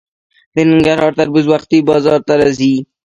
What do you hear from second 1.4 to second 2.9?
وختي بازار ته راځي.